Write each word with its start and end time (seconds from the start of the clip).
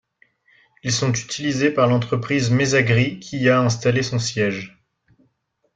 Ils 0.81 0.91
sont 0.91 1.13
utilisés 1.13 1.69
par 1.69 1.85
l'entreprise 1.85 2.49
Maisagri 2.49 3.19
qui 3.19 3.37
y 3.37 3.49
a 3.49 3.61
installé 3.61 4.01
son 4.01 4.17
siège. 4.17 4.79